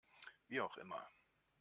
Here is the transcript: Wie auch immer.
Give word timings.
Wie 0.47 0.59
auch 0.59 0.77
immer. 0.77 1.11